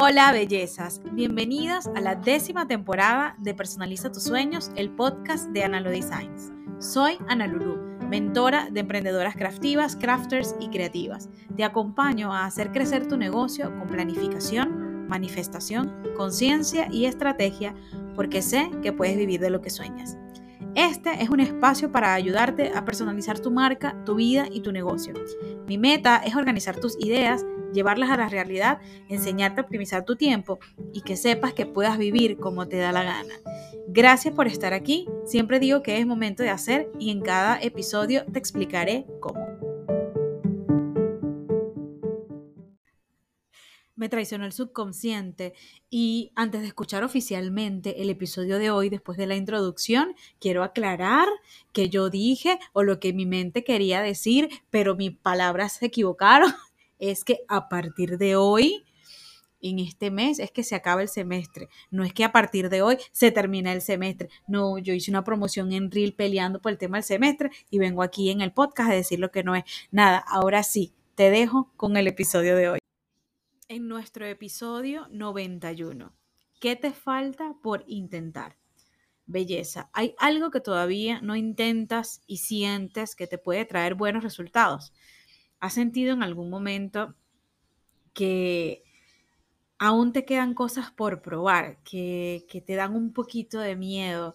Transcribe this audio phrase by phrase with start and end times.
[0.00, 5.90] Hola bellezas, bienvenidas a la décima temporada de Personaliza tus sueños, el podcast de Analo
[5.90, 6.52] Designs.
[6.78, 11.28] Soy Ana Lulu, mentora de emprendedoras craftivas, crafters y creativas.
[11.56, 17.74] Te acompaño a hacer crecer tu negocio con planificación, manifestación, conciencia y estrategia
[18.14, 20.16] porque sé que puedes vivir de lo que sueñas.
[20.76, 25.14] Este es un espacio para ayudarte a personalizar tu marca, tu vida y tu negocio.
[25.66, 30.58] Mi meta es organizar tus ideas llevarlas a la realidad, enseñarte a optimizar tu tiempo
[30.92, 33.34] y que sepas que puedas vivir como te da la gana.
[33.88, 35.08] Gracias por estar aquí.
[35.24, 39.48] Siempre digo que es momento de hacer y en cada episodio te explicaré cómo.
[43.98, 45.54] me traicionó el subconsciente
[45.90, 51.28] y antes de escuchar oficialmente el episodio de hoy, después de la introducción, quiero aclarar
[51.72, 56.54] que yo dije o lo que mi mente quería decir, pero mis palabras se equivocaron
[56.98, 58.84] es que a partir de hoy,
[59.60, 61.68] en este mes, es que se acaba el semestre.
[61.90, 64.28] No es que a partir de hoy se termina el semestre.
[64.46, 68.02] No, yo hice una promoción en Reel peleando por el tema del semestre y vengo
[68.02, 69.64] aquí en el podcast a decir lo que no es.
[69.90, 72.78] Nada, ahora sí, te dejo con el episodio de hoy.
[73.68, 76.12] En nuestro episodio 91,
[76.60, 78.56] ¿qué te falta por intentar?
[79.26, 84.94] Belleza, ¿hay algo que todavía no intentas y sientes que te puede traer buenos resultados?
[85.60, 87.14] ¿Has sentido en algún momento
[88.12, 88.84] que
[89.78, 94.34] aún te quedan cosas por probar, que, te dan un poquito de miedo,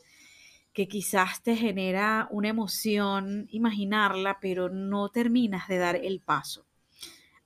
[0.73, 6.65] que quizás te genera una emoción imaginarla, pero no terminas de dar el paso?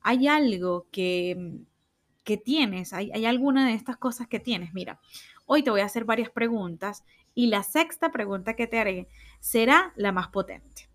[0.02, 1.60] ¿Hay algo que,
[2.24, 2.94] que tienes?
[2.94, 4.74] ¿Hay, ¿Hay alguna de estas cosas que tienes?
[4.74, 5.00] Mira,
[5.46, 7.04] hoy te voy a hacer varias preguntas
[7.36, 9.08] y la sexta pregunta que te haré
[9.40, 10.87] será la más potente.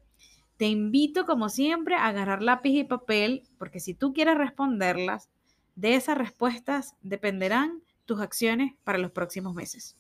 [0.63, 5.29] Te invito, como siempre, a agarrar lápiz y papel, porque si tú quieres responderlas,
[5.75, 9.97] de esas respuestas dependerán tus acciones para los próximos meses.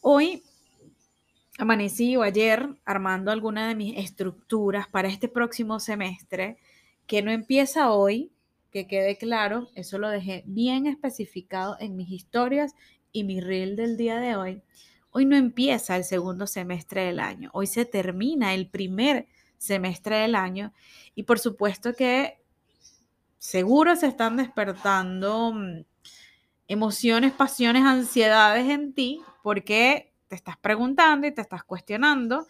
[0.00, 0.42] Hoy
[1.56, 6.58] amanecí o ayer armando alguna de mis estructuras para este próximo semestre,
[7.06, 8.32] que no empieza hoy,
[8.72, 12.74] que quede claro, eso lo dejé bien especificado en mis historias
[13.12, 14.62] y mi reel del día de hoy.
[15.12, 19.28] Hoy no empieza el segundo semestre del año, hoy se termina el primer
[19.60, 20.72] semestre del año.
[21.14, 22.40] Y por supuesto que
[23.38, 25.84] seguro se están despertando mm,
[26.66, 32.46] emociones, pasiones, ansiedades en ti, porque te estás preguntando y te estás cuestionando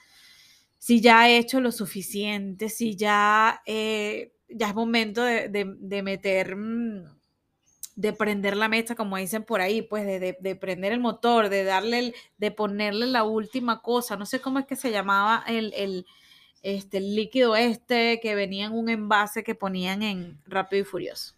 [0.78, 7.04] si ya he hecho lo suficiente, si ya, eh, ya es momento de, meter, mm,
[7.96, 11.64] de prender la mecha, como dicen por ahí, pues de, de, prender el motor, de
[11.64, 16.06] darle, de ponerle la última cosa, no sé cómo es que se llamaba el, el
[16.62, 21.34] este, líquido este que venía en un envase que ponían en Rápido y Furioso.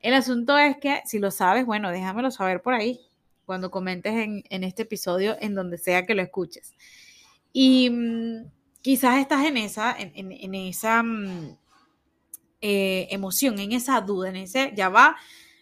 [0.00, 3.00] El asunto es que, si lo sabes, bueno, déjamelo saber por ahí,
[3.44, 6.74] cuando comentes en, este episodio, en donde sea que lo escuches.
[7.52, 8.50] Y mm,
[8.82, 11.56] quizás estás en esa, en, esa mm,
[12.60, 15.16] eh, emoción, en esa duda, en ese, ya va,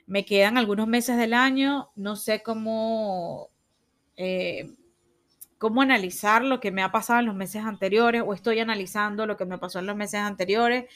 [0.06, 3.48] me quedan algunos meses del año, no sé cómo...
[4.16, 4.70] Eh,
[5.64, 9.38] cómo analizar lo que me ha pasado en los meses anteriores o estoy analizando lo
[9.38, 10.92] que me pasó en los meses anteriores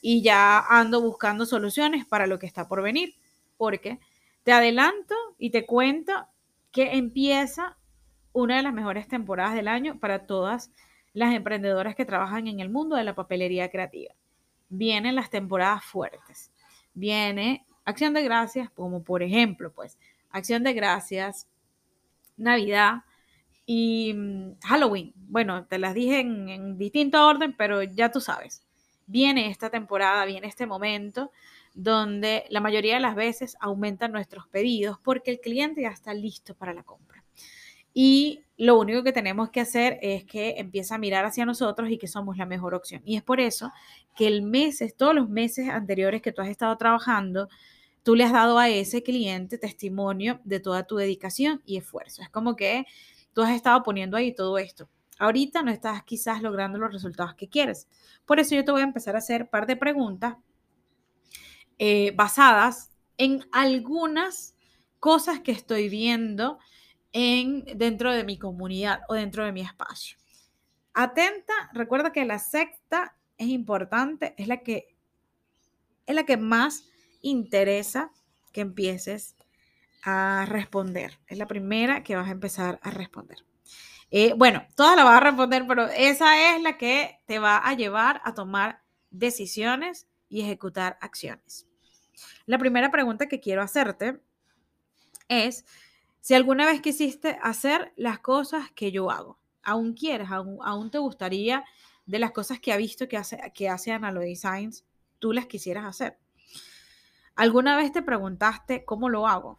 [0.00, 3.16] y ya ando buscando soluciones para lo que está por venir.
[3.56, 3.98] Porque
[4.44, 6.12] te adelanto y te cuento
[6.70, 7.76] que empieza
[8.32, 10.70] una de las mejores temporadas del año para todas
[11.14, 14.14] las emprendedoras que trabajan en el mundo de la papelería creativa.
[14.68, 16.52] Vienen las temporadas fuertes.
[16.94, 19.98] Viene Acción de Gracias, como por ejemplo, pues,
[20.30, 21.48] Acción de Gracias,
[22.36, 23.02] Navidad,
[23.66, 25.12] y mm, Halloween.
[25.16, 28.62] Bueno, te las dije en, distinto orden, pero ya tú sabes.
[29.06, 31.30] Viene esta temporada, viene este momento
[31.74, 36.54] donde la mayoría de las veces aumentan nuestros pedidos porque el cliente ya está listo
[36.54, 37.24] para la compra.
[37.94, 41.98] Y lo único que tenemos que hacer es que empiece a mirar hacia nosotros y
[41.98, 43.02] que somos la mejor opción.
[43.04, 43.70] Y es por eso
[44.16, 47.48] que el mes, todos los meses anteriores que tú has estado trabajando,
[48.02, 52.22] tú le has dado a ese cliente testimonio de toda tu dedicación y esfuerzo.
[52.22, 52.86] Es como que
[53.32, 54.88] tú has estado poniendo ahí todo esto.
[55.18, 57.88] Ahorita no estás quizás logrando los resultados que quieres.
[58.26, 60.36] Por eso yo te voy a empezar a hacer un par de preguntas
[61.78, 64.56] eh, basadas en algunas
[64.98, 66.58] cosas que estoy viendo
[67.12, 70.18] en, dentro de mi comunidad o dentro de mi espacio.
[70.94, 74.94] Atenta, recuerda que la sexta es importante, es la que,
[76.06, 76.84] es la que más
[77.20, 78.10] interesa
[78.52, 79.36] que empieces
[80.02, 81.18] a responder.
[81.26, 83.38] Es la primera que vas a empezar a responder.
[84.10, 87.74] Eh, bueno, todas la vas a responder, pero esa es la que te va a
[87.74, 91.66] llevar a tomar decisiones y ejecutar acciones.
[92.46, 94.20] La primera pregunta que quiero hacerte
[95.28, 95.64] es
[96.20, 99.38] si alguna vez quisiste hacer las cosas que yo hago.
[99.62, 101.64] Aún quieres, aún, te gustaría
[102.04, 104.84] de las cosas que ha visto que hace, que hace Analo Designs,
[105.18, 106.18] tú las quisieras hacer.
[107.34, 109.58] ¿Alguna vez te preguntaste cómo lo hago?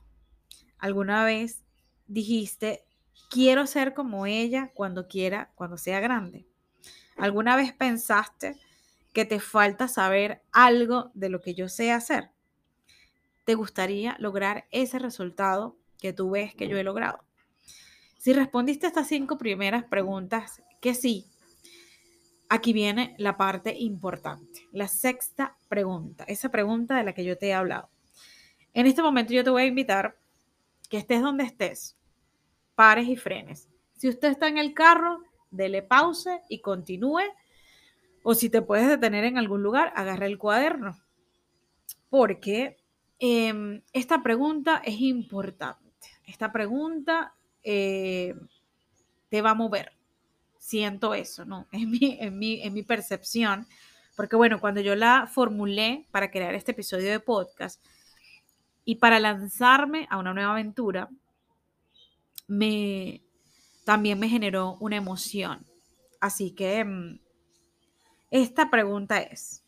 [0.84, 1.64] ¿Alguna vez
[2.08, 2.84] dijiste,
[3.30, 6.46] quiero ser como ella cuando quiera, cuando sea grande?
[7.16, 8.58] ¿Alguna vez pensaste
[9.14, 12.32] que te falta saber algo de lo que yo sé hacer?
[13.46, 17.24] ¿Te gustaría lograr ese resultado que tú ves que yo he logrado?
[18.18, 21.32] Si respondiste a estas cinco primeras preguntas que sí,
[22.50, 27.48] aquí viene la parte importante, la sexta pregunta, esa pregunta de la que yo te
[27.48, 27.90] he hablado.
[28.74, 30.22] En este momento yo te voy a invitar
[30.94, 31.98] que estés donde estés,
[32.76, 33.68] pares y frenes.
[33.94, 37.24] Si usted está en el carro, dele pause y continúe.
[38.22, 40.96] O si te puedes detener en algún lugar, agarra el cuaderno.
[42.12, 42.78] Porque
[43.18, 46.10] em, esta pregunta es importante.
[46.28, 48.36] Esta pregunta eh,
[49.30, 49.94] te va a mover.
[50.60, 51.66] Siento eso, ¿no?
[51.72, 53.66] Es mi, en, mi, en mi percepción.
[54.16, 57.84] Porque bueno, cuando yo la formulé para crear este episodio de podcast
[58.86, 61.10] y para lanzarme a una nueva aventura,
[62.48, 63.24] me,
[63.86, 65.66] también me generó una emoción.
[66.20, 67.20] Así que mm,
[68.32, 69.64] esta pregunta es,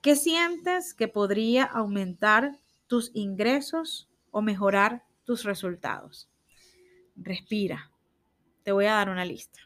[0.00, 2.56] ¿qué sientes que podría aumentar
[2.86, 6.28] tus ingresos o mejorar tus resultados?
[7.16, 7.90] Respira.
[8.62, 9.60] Te voy a dar una lista.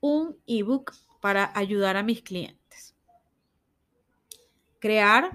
[0.00, 2.65] Un ebook para ayudar a mis clientes.
[4.86, 5.32] Crear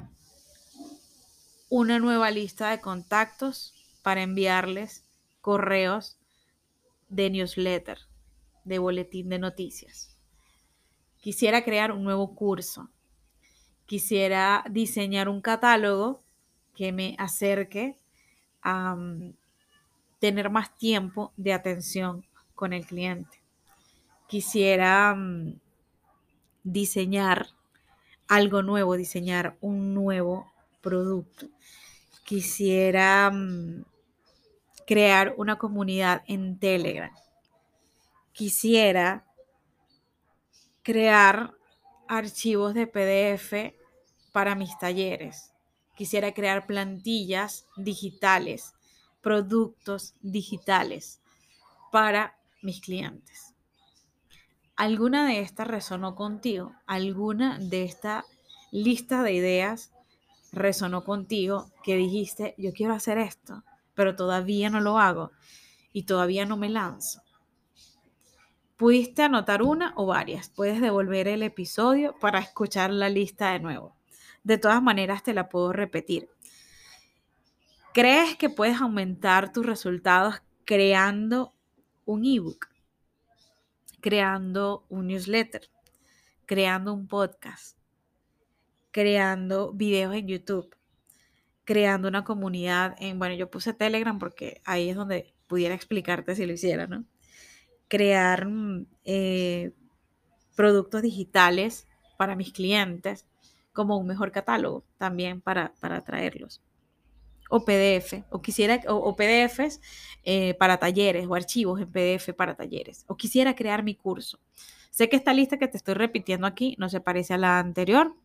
[1.68, 5.03] una nueva lista de contactos para enviarles
[5.42, 6.18] correos
[7.09, 8.00] de newsletter,
[8.63, 10.15] de boletín de noticias.
[11.19, 12.88] Quisiera crear un nuevo curso.
[13.88, 16.24] Quisiera diseñar un catálogo
[16.74, 17.98] que me acerque
[18.62, 19.33] a mm,
[20.19, 22.24] tener más tiempo de atención
[22.56, 23.42] con el cliente.
[24.30, 25.59] Quisiera mm,
[26.63, 27.50] diseñar
[28.31, 30.49] algo nuevo, diseñar un nuevo
[30.79, 31.47] producto.
[32.23, 33.83] Quisiera mm,
[34.87, 37.11] crear una comunidad en Telegram.
[38.31, 39.25] Quisiera
[40.81, 41.53] crear
[42.07, 43.75] archivos de PDF
[44.31, 45.51] para mis talleres.
[45.97, 48.73] Quisiera crear plantillas digitales,
[49.19, 51.19] productos digitales
[51.91, 53.50] para mis clientes.
[54.81, 56.73] ¿Alguna de estas resonó contigo?
[56.87, 58.25] ¿Alguna de esta
[58.71, 59.91] lista de ideas
[60.51, 63.63] resonó contigo que dijiste, yo quiero hacer esto,
[63.93, 65.33] pero todavía no lo hago
[65.93, 67.21] y todavía no me lanzo?
[68.75, 70.49] Pudiste anotar una o varias.
[70.49, 73.95] Puedes devolver el episodio para escuchar la lista de nuevo.
[74.43, 76.27] De todas maneras, te la puedo repetir.
[77.93, 81.53] ¿Crees que puedes aumentar tus resultados creando
[82.03, 82.70] un ebook,
[84.01, 85.69] creando un newsletter,
[86.45, 87.77] creando un podcast,
[88.92, 90.75] creando videos en YouTube,
[91.63, 96.45] creando una comunidad en, bueno, yo puse Telegram porque ahí es donde pudiera explicarte si
[96.45, 97.06] lo hiciera, ¿no?
[97.88, 99.71] Crear mm, eh,
[100.56, 101.88] productos digitales
[102.18, 103.25] para mis clientes
[103.74, 106.62] como un mejor catálogo también para, para traerlos.
[107.53, 109.81] O PDF, o quisiera, o, PDFs
[110.24, 114.39] eh, para talleres, o archivos en PDF para talleres, o quisiera crear mi curso.
[114.89, 118.15] Sé que esta lista que te estoy repitiendo aquí no se parece a la anterior,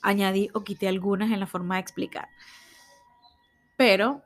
[0.00, 2.28] añadí o quité algunas en la forma de explicar.
[3.76, 4.22] Pero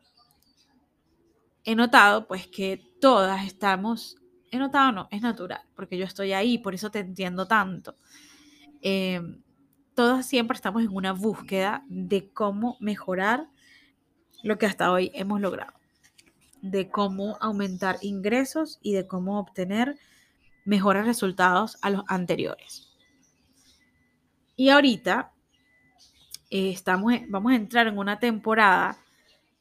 [1.64, 4.16] he notado pues que todas estamos,
[4.50, 7.96] he notado no, es natural, porque yo estoy ahí, por eso te entiendo tanto.
[8.82, 9.20] Eh,
[9.94, 13.48] todas siempre estamos en una búsqueda de cómo mejorar
[14.44, 15.72] lo que hasta hoy hemos logrado,
[16.60, 19.96] de cómo aumentar ingresos y de cómo obtener
[20.66, 22.90] mejores resultados a los anteriores.
[24.54, 25.32] Y ahorita
[26.50, 28.98] eh, estamos, vamos a entrar en una temporada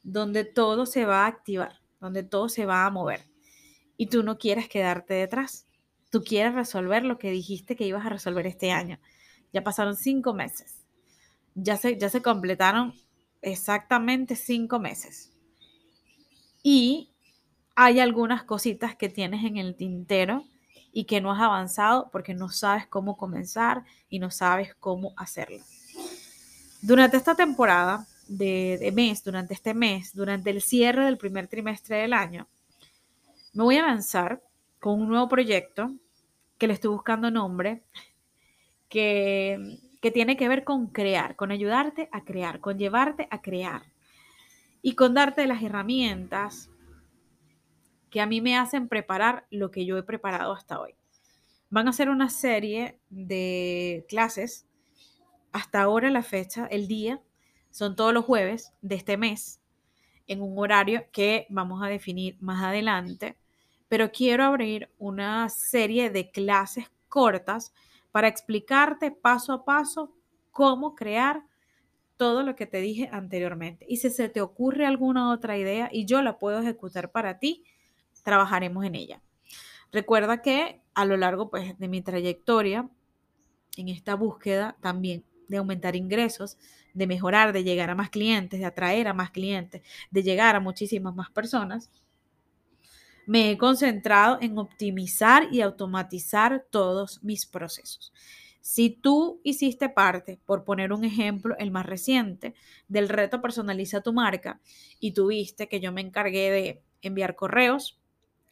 [0.02, 3.24] donde todo se va a activar, donde todo se va a mover.
[3.96, 5.66] Y tú no quieres quedarte detrás.
[6.10, 9.00] Tú quieres resolver lo que dijiste que ibas a resolver este año.
[9.50, 10.84] Ya pasaron cinco meses.
[11.54, 12.92] Ya se, ya se completaron
[13.44, 15.30] exactamente cinco meses.
[16.62, 17.10] Y
[17.76, 20.44] hay algunas cositas que tienes en el tintero
[20.92, 25.58] y que no has avanzado porque no sabes cómo comenzar y no sabes cómo hacerlo.
[26.80, 32.12] Durante esta temporada de, mes, durante este mes, durante el cierre del primer trimestre del
[32.12, 32.48] año,
[33.52, 34.42] me voy a lanzar
[34.80, 35.92] con un nuevo proyecto
[36.58, 37.82] que le estoy buscando nombre,
[38.88, 43.84] que, que tiene que ver con crear, con ayudarte a crear, con llevarte a crear
[44.82, 46.68] y con darte las herramientas
[48.10, 50.94] que a mí me hacen preparar lo que yo he preparado hasta hoy.
[51.70, 54.66] Van a ser una serie de clases.
[55.52, 57.22] Hasta ahora la fecha, el día,
[57.70, 59.62] son todos los jueves de este mes,
[60.26, 63.38] en un horario que vamos a definir más adelante.
[63.88, 67.72] Pero quiero abrir una serie de clases cortas
[68.14, 70.14] para explicarte paso a paso
[70.52, 71.42] cómo crear
[72.16, 73.86] todo lo que te dije anteriormente.
[73.88, 77.64] Y si se te ocurre alguna otra idea y yo la puedo ejecutar para ti,
[78.22, 79.20] trabajaremos en ella.
[79.90, 82.88] Recuerda que a lo largo pues, de mi trayectoria
[83.76, 86.56] en esta búsqueda también de aumentar ingresos,
[86.92, 90.60] de mejorar, de llegar a más clientes, de atraer a más clientes, de llegar a
[90.60, 91.90] muchísimas más personas,
[93.26, 98.12] me he concentrado en optimizar y automatizar todos mis procesos.
[98.60, 102.54] Si tú hiciste parte, por poner un ejemplo, el más reciente,
[102.88, 104.60] del reto personaliza tu marca
[105.00, 108.00] y tuviste que yo me encargué de enviar correos,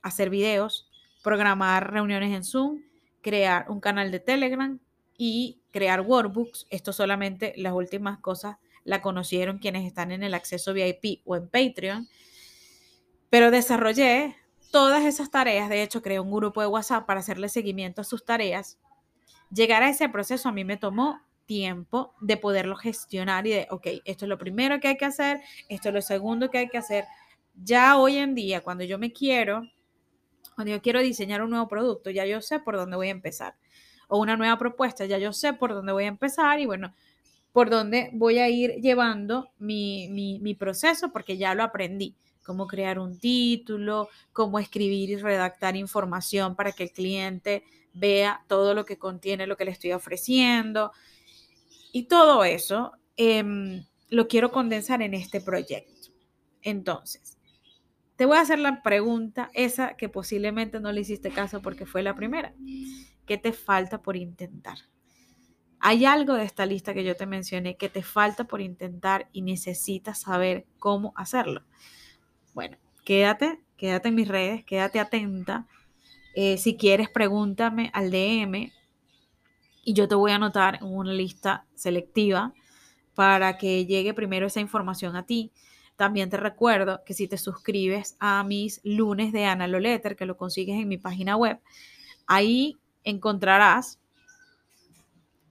[0.03, 0.91] hacer videos,
[1.23, 2.83] programar reuniones en Zoom,
[3.23, 4.79] crear un canal de Telegram
[5.17, 6.67] y crear workbooks.
[6.69, 11.49] Esto solamente las últimas cosas la conocieron quienes están en el acceso VIP o en
[11.49, 12.09] Patreon.
[13.31, 14.37] Pero desarrollé
[14.73, 15.69] todas esas tareas.
[15.69, 18.81] De hecho, creé un grupo de WhatsApp para hacerle seguimiento a sus tareas.
[19.55, 23.87] Llegar a ese proceso a mí me tomó tiempo de poderlo gestionar y de, ok,
[24.05, 26.79] esto es lo primero que hay que hacer, esto es lo segundo que hay que
[26.79, 27.05] hacer.
[27.55, 29.63] Ya hoy en día, cuando yo me quiero
[30.55, 33.55] cuando yo quiero diseñar un nuevo producto, ya yo sé por dónde voy a empezar.
[34.09, 36.95] O una nueva propuesta, ya yo sé por dónde voy a empezar y bueno,
[37.53, 42.15] por dónde voy a ir llevando mi, mi, proceso porque ya lo aprendí.
[42.43, 48.75] Cómo crear un título, cómo escribir y redactar información para que el cliente vea todo
[48.75, 50.93] lo que contiene lo que le estoy ofreciendo.
[51.93, 56.11] Y todo eso em, lo quiero condensar en este proyecto.
[56.63, 57.39] Entonces,
[58.17, 62.03] te voy a hacer la pregunta, esa que posiblemente no le hiciste caso porque fue
[62.03, 62.55] la primera.
[63.27, 64.79] ¿Qué te falta por intentar?
[65.81, 69.43] Hay algo de esta lista que yo te mencioné que te falta por intentar y
[69.43, 71.65] necesitas saber cómo hacerlo.
[72.55, 75.67] Bueno, quédate, quédate en mis redes, quédate atenta.
[76.35, 78.73] Eh, si quieres, pregúntame al DM
[79.85, 82.53] y yo te voy a anotar en una lista selectiva
[83.15, 85.53] para que llegue primero esa información a ti
[86.03, 90.37] también te recuerdo que si te suscribes a mis lunes de Ana Loletter, que lo
[90.37, 91.61] consigues en mi página web,
[92.27, 94.01] ahí encontrarás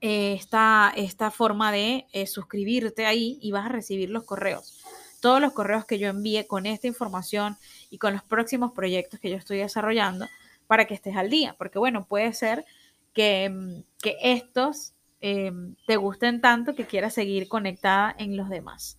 [0.02, 4.81] esta, esta forma de eh, suscribirte ahí y vas a recibir los correos.
[5.22, 7.58] Todos los correos que yo envíe con esta información
[7.90, 10.28] y con los próximos proyectos que yo estoy desarrollando
[10.68, 11.56] para que estés al día.
[11.58, 12.66] Porque bueno, puede ser
[13.14, 18.98] que, mm, que estos em, te gusten tanto que quieras seguir conectada en los demás.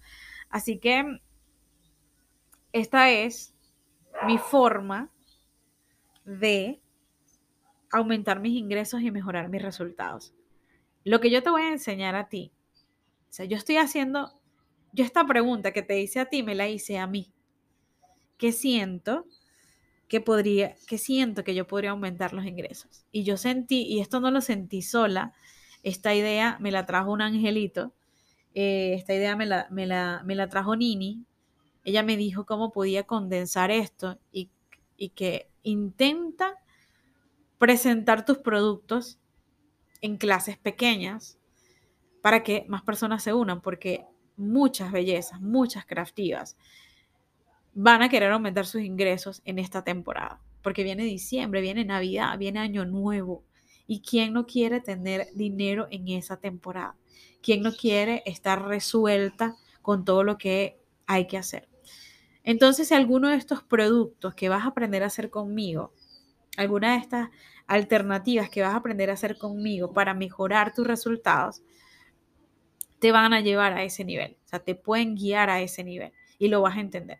[0.48, 1.20] Así que
[2.72, 3.54] esta es
[4.26, 5.10] mi forma
[6.24, 6.80] de
[7.90, 10.32] aumentar mis ingresos y mejorar mis resultados.
[11.04, 12.52] Lo que yo te voy a enseñar a ti,
[13.30, 14.32] o sea, yo estoy haciendo,
[14.92, 17.32] yo esta pregunta que te hice a ti me la hice a mí.
[18.36, 19.26] ¿Qué siento
[20.08, 23.04] que podría, que siento que yo podría aumentar los ingresos?
[23.10, 25.32] Y yo sentí, y esto no lo sentí sola,
[25.82, 27.94] esta idea me la trajo un angelito,
[28.54, 29.86] eh, esta idea me la, me
[30.34, 31.24] la trajo Nini,
[31.84, 34.50] ella me dijo cómo podía condensar esto y,
[35.16, 36.54] que intenta
[37.58, 39.18] presentar tus productos
[40.00, 41.40] en clases pequeñas
[42.20, 46.56] para que más personas se unan, porque muchas bellezas, muchas craftivas
[47.74, 52.60] van a querer aumentar sus ingresos en esta temporada, porque viene diciembre, viene Navidad, viene
[52.60, 53.44] Año Nuevo.
[53.86, 56.96] ¿Y quién no quiere tener dinero en esa temporada?
[57.42, 61.68] ¿Quién no quiere estar resuelta con todo lo que hay que hacer?
[62.44, 65.92] Entonces, si alguno de estos productos que vas a aprender a hacer conmigo,
[66.56, 67.30] alguna de estas
[67.66, 71.62] alternativas que vas a aprender a hacer conmigo para mejorar tus resultados,
[73.02, 76.12] te van a llevar a ese nivel, o sea, te pueden guiar a ese nivel
[76.38, 77.18] y lo vas a entender.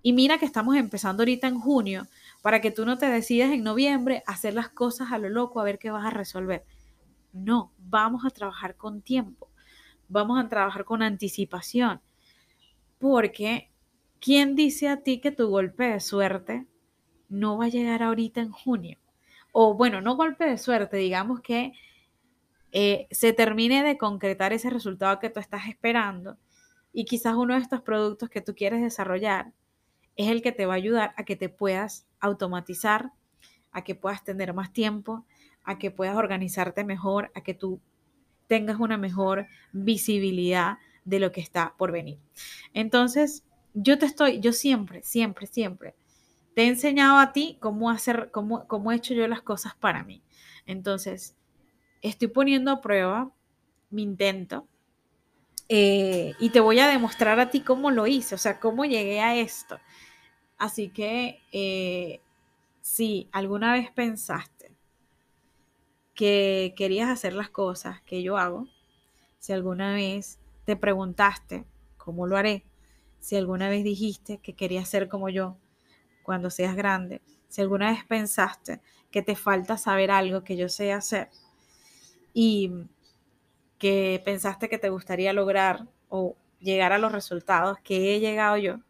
[0.00, 2.06] Y mira que estamos empezando ahorita en junio
[2.40, 5.60] para que tú no te decidas en noviembre a hacer las cosas a lo loco
[5.60, 6.64] a ver qué vas a resolver.
[7.32, 9.50] No, vamos a trabajar con tiempo,
[10.08, 12.00] vamos a trabajar con anticipación,
[12.98, 13.74] porque
[14.24, 16.66] ¿Quién dice a ti que tu golpe de suerte
[17.28, 18.96] no va a llegar ahorita en junio?
[19.52, 21.74] O bueno, no golpe de suerte, digamos que
[22.76, 26.36] eh, se termine de concretar ese resultado que tú estás esperando
[26.92, 29.52] y quizás uno de estos productos que tú quieres desarrollar
[30.16, 33.12] es el que te va a ayudar a que te puedas automatizar,
[33.70, 35.24] a que puedas tener más tiempo,
[35.62, 37.80] a que puedas organizarte mejor, a que tu
[38.48, 42.18] tengas una mejor visibilidad de lo que está por venir.
[42.72, 45.94] Entonces, yo te estoy, yo siempre, siempre, siempre
[46.54, 50.02] te he enseñado a ti cómo hacer, cómo, cómo he hecho yo las cosas para
[50.02, 50.24] mí.
[50.66, 51.36] Entonces,
[52.10, 53.30] estoy poniendo a prueba
[53.90, 54.68] mi intento
[55.68, 59.20] eh, y te voy a demostrar a ti cómo lo hice, o sea, cómo llegué
[59.20, 59.78] a esto.
[60.58, 62.20] Así que eh,
[62.82, 64.72] si alguna vez pensaste
[66.14, 68.68] que querías hacer las cosas que yo hago,
[69.38, 71.64] si alguna vez te preguntaste
[71.96, 72.64] cómo lo haré,
[73.18, 75.56] si alguna vez dijiste que querías ser como yo
[76.22, 80.92] cuando seas grande, si alguna vez pensaste que te falta saber algo que yo sé
[80.92, 81.30] hacer
[82.34, 82.70] y
[83.78, 88.80] que pensaste que te gustaría lograr o llegar a los resultados que he llegado yo,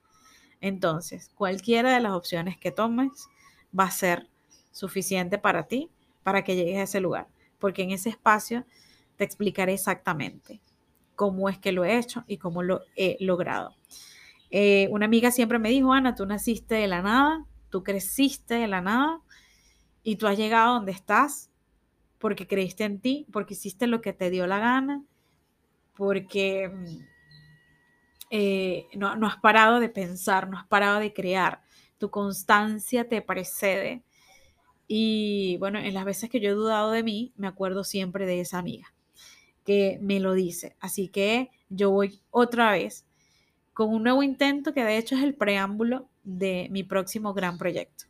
[0.61, 3.29] entonces cualquiera de las opciones que tomes
[3.79, 4.29] va a ser
[4.73, 5.91] suficiente para ti
[6.23, 8.65] para que llegues a ese lugar, porque en ese espacio
[9.17, 10.61] te explicaré exactamente
[11.15, 13.77] cómo es que lo he hecho y cómo lo he logrado.
[14.51, 18.69] Eh, una amiga siempre me dijo, Ana, tú naciste de la nada, tú creciste de
[18.69, 19.21] la nada
[20.03, 21.51] y tú has llegado donde estás
[22.25, 25.05] porque creíste en ti, porque hiciste lo que te dio la gana,
[25.95, 26.99] porque mm,
[28.31, 31.61] eh, no, no has parado de pensar, no has parado de crear.
[31.99, 34.05] Tu constancia te precede.
[34.89, 38.41] Y bueno, en las veces que yo he dudado de mí, me acuerdo siempre de
[38.41, 38.95] esa amiga
[39.63, 40.77] que me lo dice.
[40.81, 43.07] Así que yo voy otra vez
[43.75, 48.07] con un nuevo intento que de hecho es el preámbulo de mi próximo gran proyecto.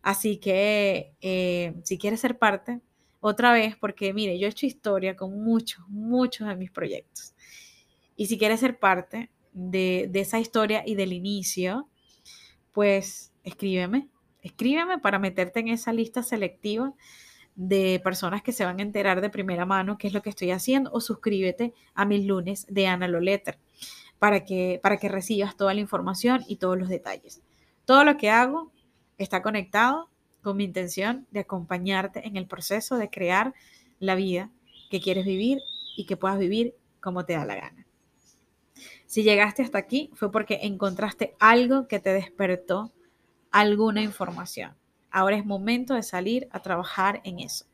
[0.00, 2.80] Así que eh, si quieres ser parte,
[3.22, 7.34] otra vez, porque mire, yo he hecho historia con muchos, muchos de mis proyectos.
[8.16, 11.88] Y si quieres ser parte de, de esa historia y del inicio,
[12.72, 14.08] pues escríbeme,
[14.42, 16.94] escríbeme para meterte en esa lista selectiva
[17.54, 20.50] de personas que se van a enterar de primera mano qué es lo que estoy
[20.50, 23.56] haciendo o suscríbete a mis lunes de Ana Loletter
[24.18, 27.40] para que, para que recibas toda la información y todos los detalles.
[27.84, 28.72] Todo lo que hago
[29.16, 30.08] está conectado
[30.42, 33.54] con mi intención de acompañarte en el proceso de crear
[33.98, 34.50] la vida
[34.90, 35.60] que quieres vivir
[35.96, 37.86] y que puedas vivir como te da la gana.
[39.06, 42.92] Si llegaste hasta aquí fue porque encontraste algo que te despertó
[43.50, 44.74] alguna información.
[45.10, 47.66] Ahora es momento de salir a trabajar en eso.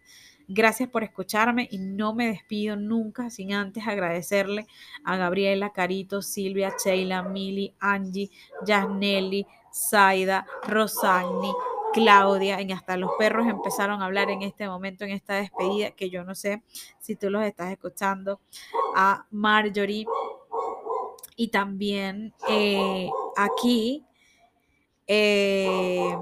[0.50, 4.66] Gracias por escucharme y no me despido nunca sin antes agradecerle
[5.04, 8.30] a Gabriela, Carito, Silvia, Sheila, Mili, Angie,
[8.66, 11.52] Jasnelli, Zaida, Rosagni,
[11.92, 16.10] Claudia, y hasta los perros empezaron a hablar en este momento, en esta despedida, que
[16.10, 16.62] yo no sé
[17.00, 18.40] si tú los estás escuchando,
[18.94, 20.06] a Marjorie
[21.36, 24.04] y también eh, aquí.
[25.06, 26.14] Eh,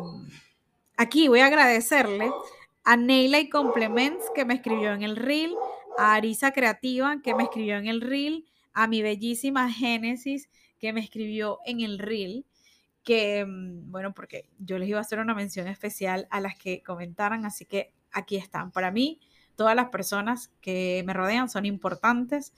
[0.98, 2.30] Aquí voy a agradecerle
[2.82, 5.54] a Neila y Complements que me escribió en el reel,
[5.98, 10.48] a Arisa Creativa que me escribió en el reel, a mi bellísima Génesis
[10.80, 12.46] que me escribió en el reel,
[13.06, 16.82] que mm, bueno, porque yo les iba a hacer una mención especial a las que
[16.82, 18.72] comentaran, así que aquí están.
[18.72, 19.20] Para mí,
[19.54, 22.52] todas las personas que me rodean son importantes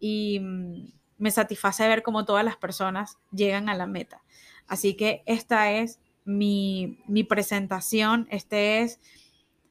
[0.00, 4.24] y mm, me satisface ver cómo todas las personas llegan a la meta.
[4.66, 8.26] Así que esta es mi, presentación.
[8.30, 9.00] Este es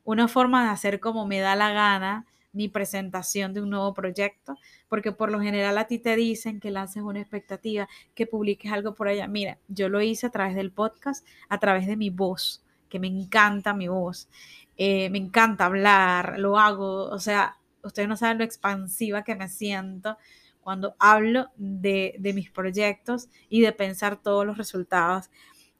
[0.05, 4.57] una forma de hacer como me da la gana mi presentación de un nuevo proyecto,
[4.87, 8.95] porque por lo general a ti te dicen que lances una expectativa, que publiques algo
[8.95, 9.27] por allá.
[9.27, 13.07] Mira, yo lo hice a través del podcast, a través de mi voz, que me
[13.07, 14.29] encanta mi voz,
[14.77, 19.49] eh, me encanta hablar, lo hago, o sea, ustedes no saben lo expansiva que me
[19.49, 20.17] siento
[20.61, 25.29] cuando hablo de, de mis proyectos y de pensar todos los resultados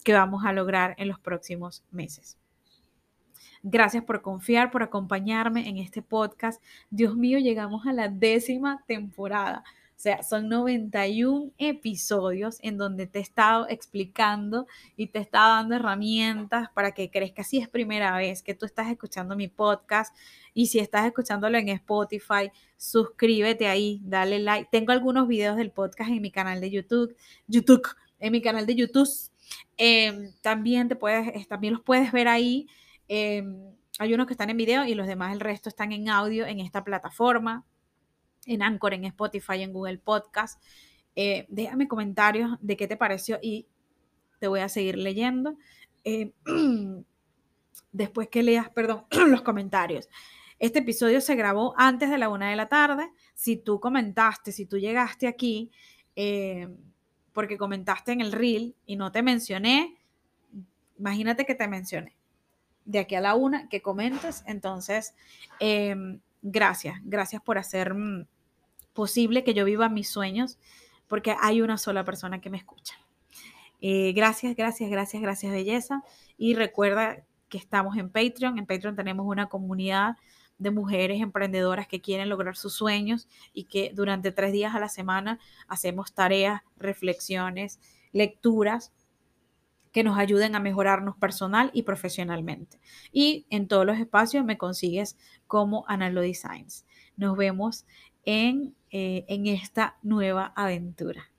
[0.03, 2.37] que vamos a lograr en los próximos meses.
[3.65, 6.61] Gracias por confiar, por acompañarme en este podcast.
[6.89, 9.63] Dios mío, llegamos a la décima temporada.
[9.95, 15.55] O sea, son 91 episodios en donde te he estado explicando y te he estado
[15.55, 17.47] dando herramientas para que crezcas.
[17.47, 20.13] Si es primera vez que tú estás escuchando mi podcast
[20.53, 24.67] y si estás escuchándolo en Spotify, suscríbete ahí, dale like.
[24.71, 27.15] Tengo algunos videos del podcast en mi canal de YouTube,
[27.47, 27.87] YouTube,
[28.19, 29.07] en mi canal de YouTube
[29.77, 32.67] Em, también, te puedes, también los puedes ver ahí.
[33.15, 36.47] Em, hay unos que están en video y los demás, el resto están en audio
[36.47, 37.63] en esta plataforma,
[38.47, 40.59] en Anchor, en Spotify, en Google Podcast.
[41.15, 43.67] Eh, déjame comentarios de qué te pareció y
[44.39, 45.55] te voy a seguir leyendo.
[46.03, 46.31] Em,
[47.91, 50.09] después que leas, perdón, los comentarios.
[50.57, 53.11] Este episodio se grabó antes de la una de la tarde.
[53.35, 55.69] Si tú comentaste, si tú llegaste aquí,
[57.31, 59.99] porque comentaste en el reel y no te mencioné,
[60.97, 62.15] imagínate que te mencioné.
[62.85, 65.15] De aquí a la una que comentes, entonces
[65.59, 68.27] em, gracias, gracias por hacer mm,
[68.93, 70.59] posible que yo viva mis sueños,
[71.07, 72.95] porque hay una sola persona que me escucha.
[73.81, 76.03] Eh, gracias, gracias, gracias, gracias, belleza.
[76.37, 78.57] Y recuerda que estamos en Patreon.
[78.57, 80.15] En Patreon tenemos una comunidad
[80.57, 84.89] de mujeres emprendedoras que quieren lograr sus sueños y que durante tres días a la
[84.89, 87.79] semana hacemos tareas, reflexiones,
[88.11, 88.93] lecturas
[89.93, 92.81] que nos ayuden a mejorarnos personal y profesionalmente.
[93.13, 96.85] Y en todos los espacios me consigues como Analo Designs.
[97.15, 97.85] Nos vemos
[98.25, 101.32] en, eh, en esta nueva aventura.